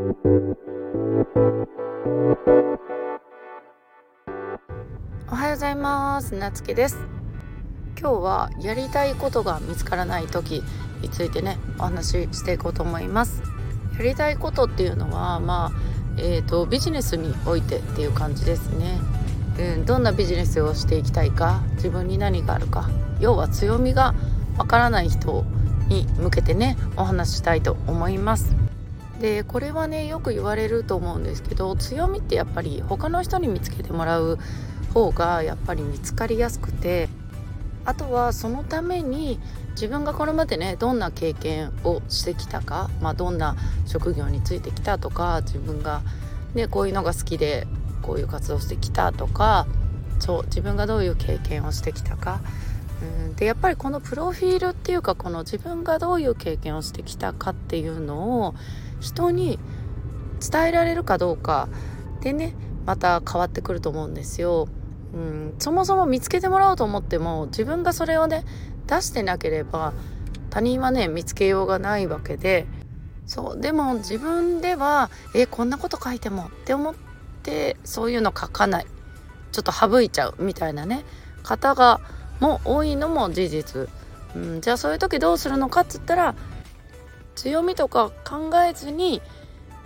[0.00, 0.02] お
[5.34, 6.34] はようございます。
[6.34, 6.96] なつきです。
[8.00, 10.62] 今日はやりたいことが見つからない時
[11.02, 13.42] についてねお話ししていこうと思います。
[13.98, 15.72] やりたいことっていうのはまあ
[16.16, 18.98] えーと、ビジネスにおいてっていう感じですね、
[19.58, 22.88] うん、どんなビジネスをしていきたいか自分に何があるか
[23.20, 24.14] 要は強みが
[24.56, 25.44] わからない人
[25.88, 28.59] に向けてねお話ししたいと思います。
[29.20, 34.38] でこれはねよく言われると思うんですけど強みってやっぱり他の人に見つけてもらう
[34.94, 37.08] 方がやっぱり見つかりやすくて
[37.84, 39.38] あとはそのために
[39.72, 43.56] 自分がこれまでねどんな経験をしてきたか、まあ、どんな
[43.86, 46.02] 職業についてきたとか自分が、
[46.54, 47.66] ね、こういうのが好きで
[48.02, 49.66] こういう活動してきたとか
[50.18, 52.40] そう自分がどういう経験をしてきたか。
[53.02, 58.54] うんでやっぱりこのプロフィールっていうかこの自分がどういう経験をしてきたかっていうのを
[59.00, 59.58] 人に
[60.40, 61.68] 伝えられるかどうか
[62.20, 62.54] でね
[62.86, 64.68] また変わってくると思うんですよ。
[65.12, 68.44] うん、そもそも見つけてもらおうと思っても自分がそれをね
[68.86, 69.92] 出してなければ
[70.50, 72.66] 他人はね見つけようがないわけで。
[73.26, 76.94] そうでも自分ではえこんなこと書いてもって思っ
[77.44, 78.86] てそういうの書かない。
[79.52, 81.04] ちょっと省いちゃうみたいなね
[81.42, 82.00] 方が
[82.40, 83.88] も多いのも事実、
[84.34, 86.34] うん、じゃあそういう時どうするのかっつったら
[87.40, 89.22] 強みとか考えずに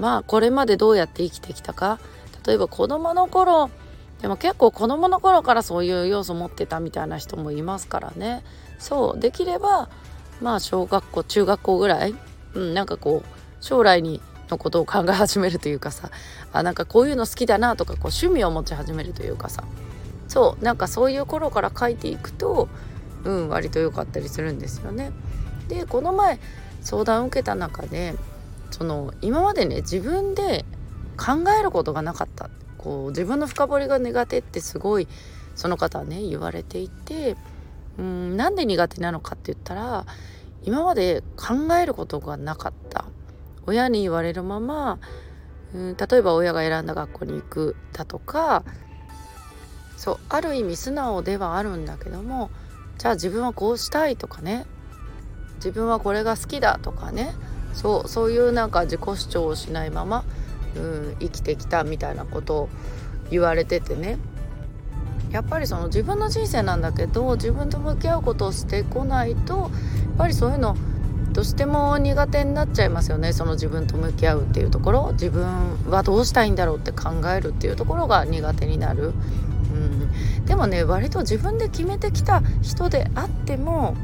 [0.00, 2.00] まあこれまでどうやって生きてきたか。
[2.44, 3.70] 例えば子供の頃
[4.20, 8.42] でも結構子供の頃からそういう要素持ってたみたいな人もいますからね。
[8.80, 9.88] そうできれば
[10.40, 12.16] まあ小学校中学校ぐらい、
[12.54, 13.28] うん、なんかこう
[13.60, 16.10] 将来にのことを考え始めるというかさ
[16.52, 19.62] あなんかこういうの好きだなとかこう趣味を持ち始めるというかさ。
[20.26, 22.68] そうなんかそういう頃から書いていくと
[23.24, 25.12] うん割と良かったりするんですよね。
[25.68, 26.40] でこの前
[26.86, 28.14] 相談を受けた中で
[28.70, 30.64] その今までね自分で
[31.16, 32.48] 考えることがなかった。
[32.78, 35.08] こう自分の深掘りが苦手ってすごい
[35.56, 37.36] その方はね言われていて
[37.98, 40.06] うんなんで苦手なのかって言ったら
[40.62, 43.06] 今まで考えることがなかった。
[43.66, 45.00] 親に言われるまま
[45.74, 48.62] うん例えば親が選んだ学校に行くだとか
[49.96, 52.50] そうある意味素直ではあるんだけども
[52.98, 54.66] じゃあ自分はこうしたいとかね
[55.56, 57.34] 自分はこれが好きだとかね。
[57.72, 60.24] そうそういうなんか自己主張をしないまま
[60.76, 62.68] うん生きてきたみたいなことを
[63.30, 64.18] 言われててね。
[65.30, 69.70] やっぱりその自分の人生なんだけど自分と向き合うことをしてこないとやっ
[70.16, 70.76] ぱりそういうの
[71.32, 73.34] どうしても苦手になっちゃいますよね。
[73.34, 75.10] その自分と向き合うっていうところ。
[75.12, 75.44] 自分
[75.90, 79.12] はどうしたいんだろうって考えるっていうところが苦手になる、
[79.74, 83.94] うん、でもね割と自分で決めてきた人であっても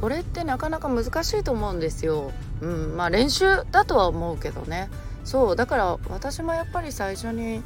[0.00, 4.90] これってなかなか難しいと思うんですよ、うん、まあ練習だとは思うけどね。
[5.24, 7.62] そうだから私もやっぱり最初に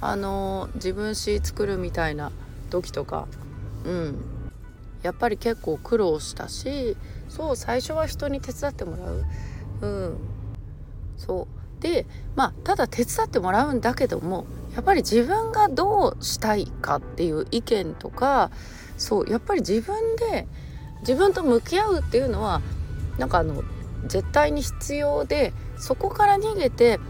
[0.00, 2.32] あの自分詩作るみたいな
[2.70, 3.28] 時とか
[3.84, 4.24] うん。
[5.02, 6.96] やっぱり結構苦労したし
[7.28, 9.24] そう最初は人に手伝ってもらう。
[9.82, 10.18] うん。
[11.16, 11.56] そう。
[11.80, 18.50] でまあただ手伝ってもらうんだけどもやっぱり自分がどうしたいかっていう意見とか
[18.96, 20.48] そうやっぱり自分で
[21.00, 22.60] 自分と向き合うっていうのは
[23.18, 23.62] なんかあの
[24.06, 27.00] 絶対に必要でそこから逃げて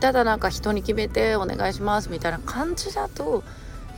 [0.00, 3.42] ただなんか人に決めてお願いしますみたいな感じだと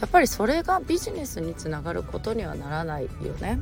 [0.01, 3.61] やっぱりそれがビジネスにつながることにはならないよね。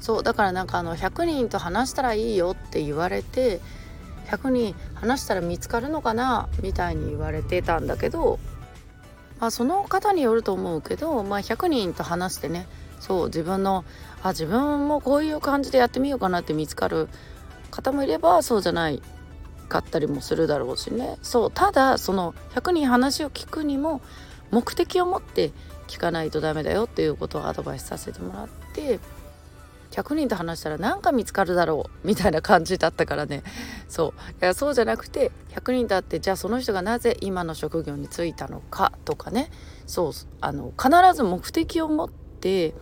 [0.00, 3.60] そうだからなんかあの100人と話したらいいよって言われて
[4.28, 8.38] 100人話したら見つかるのかなみたいに言われてたんだけど、
[9.40, 12.68] まあ、その方によると思うけど、まあ、100人と話してね
[13.00, 13.84] そう自分の
[14.22, 17.08] あ自分もこういう感じでやってみようかなって見つかる
[17.70, 19.02] 方もいればそうじゃない
[19.68, 21.18] かったりもするだろうしね。
[21.22, 24.00] そうただその100人話を聞くにも
[24.50, 25.52] 目的を持って
[25.86, 28.98] 聞かないとダメだよっていうことをアドバイスさせてもらって
[29.90, 33.42] 100人と話したら何か見つかるだろうみたいな感じだったからね。
[33.88, 34.42] そう。
[34.42, 39.50] いやそうじゃなくて100人だってじゃあその人がなぜ今の職業に就いたのかとかね。
[39.86, 42.74] そうあの必ず目的を持ってって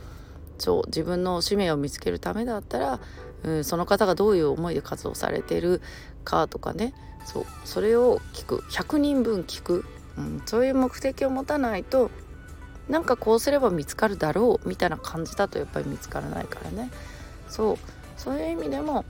[0.58, 3.00] そう自分の使命を見つけるためだったら
[3.46, 5.80] うん、その方がどういう思いで活動されてる
[6.24, 6.92] かとかね。
[7.24, 8.58] そうそれを聞く。
[8.70, 9.84] 100人分聞く、
[10.18, 12.10] うん、そういう目的を持たないと
[12.88, 16.90] なんかこうすれば見つかるだろうみたいな感じだとやっぱり見つからないからね。
[17.48, 17.78] そう
[18.16, 19.04] そういう意味でも、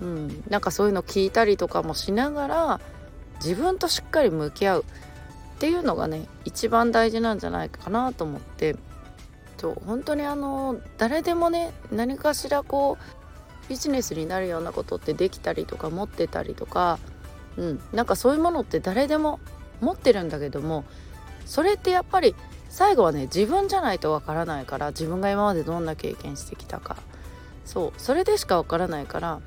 [0.00, 2.80] うん、なんかそういうの聞いたりとかもしながら
[3.36, 4.84] 自分としっかり向き合う
[5.56, 8.76] っていうのがね一番大事なんじゃないかなと思って。
[9.58, 16.98] そう本当にあの誰でもね何かしらこうビジネスになるようなことってできたりとか持ってたりとか、
[17.56, 19.40] うん、なんかそういうものって誰でも
[19.80, 20.84] 持ってるんだけども
[21.44, 22.34] それってやっぱり
[22.68, 26.96] 最後はね自分じゃないとわからないから自分が今までどんな経験してきたか
[27.64, 29.40] そうそれでしかわからないから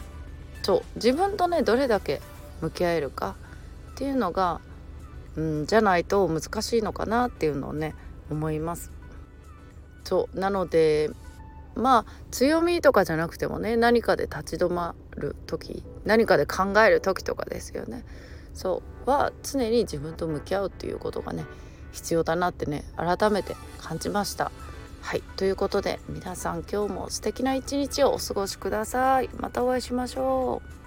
[0.64, 2.22] そう自分とねどれだけ
[2.62, 3.36] 向き合えるか
[3.92, 4.62] っていうのが、
[5.36, 7.96] うん、じゃないと難しいのかなっていうのをね
[8.30, 8.92] 思います。
[10.04, 11.10] そうなので
[11.76, 18.04] まあ強みとかじゃなくてもね何かで立ち止まる時何かで考える時とかですよね。
[18.54, 21.46] そうは常に自分と向き合うっていうことがね
[21.94, 24.52] 必要だなってね改めて感じました。
[25.02, 29.30] はいということで皆さん今日も素敵な一日をお過ごしください。
[29.38, 30.81] またお会いしましょう。